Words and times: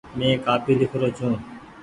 مينٚ 0.17 0.41
ڪآپي 0.45 0.73
لکرو 0.81 1.07
ڇو 1.17 1.29